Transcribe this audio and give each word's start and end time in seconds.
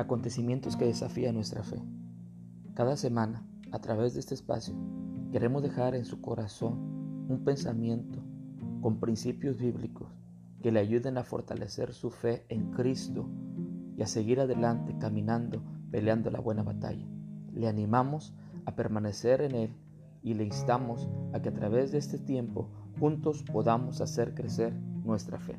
acontecimientos 0.00 0.76
que 0.76 0.86
desafían 0.86 1.34
nuestra 1.34 1.62
fe. 1.62 1.80
Cada 2.74 2.96
semana, 2.96 3.46
a 3.70 3.80
través 3.80 4.14
de 4.14 4.20
este 4.20 4.34
espacio, 4.34 4.74
queremos 5.30 5.62
dejar 5.62 5.94
en 5.94 6.04
su 6.04 6.20
corazón 6.20 7.26
un 7.28 7.44
pensamiento 7.44 8.18
con 8.80 8.98
principios 8.98 9.58
bíblicos 9.58 10.08
que 10.62 10.72
le 10.72 10.80
ayuden 10.80 11.18
a 11.18 11.24
fortalecer 11.24 11.92
su 11.92 12.10
fe 12.10 12.44
en 12.48 12.70
Cristo 12.70 13.28
y 13.96 14.02
a 14.02 14.06
seguir 14.06 14.40
adelante 14.40 14.96
caminando, 14.98 15.62
peleando 15.90 16.30
la 16.30 16.40
buena 16.40 16.62
batalla. 16.62 17.06
Le 17.52 17.68
animamos 17.68 18.34
a 18.64 18.74
permanecer 18.74 19.42
en 19.42 19.54
Él 19.54 19.76
y 20.22 20.34
le 20.34 20.44
instamos 20.44 21.08
a 21.32 21.40
que 21.40 21.50
a 21.50 21.54
través 21.54 21.92
de 21.92 21.98
este 21.98 22.18
tiempo 22.18 22.70
juntos 22.98 23.42
podamos 23.42 24.00
hacer 24.00 24.34
crecer 24.34 24.72
nuestra 25.04 25.38
fe. 25.38 25.56